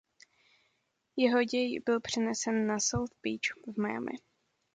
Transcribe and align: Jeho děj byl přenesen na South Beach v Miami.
Jeho 1.15 1.43
děj 1.43 1.79
byl 1.85 1.99
přenesen 2.01 2.67
na 2.67 2.79
South 2.79 3.13
Beach 3.23 3.75
v 3.75 3.81
Miami. 3.81 4.11